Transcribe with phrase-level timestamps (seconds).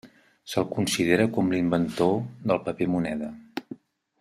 [0.53, 2.17] Se'l considera com l'inventor
[2.53, 3.31] del paper moneda.